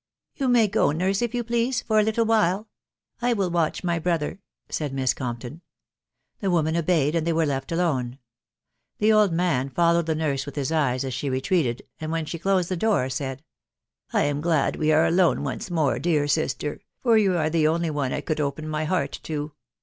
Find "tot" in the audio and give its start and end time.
17.03-17.11